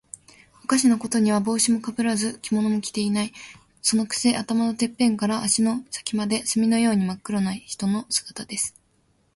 [0.63, 3.31] おかしなことには、帽子もかぶらず、着物も着ていない。
[3.83, 8.73] そのくせ、頭のてっぺんから足の先まで、墨のようにまっ黒な人の姿です。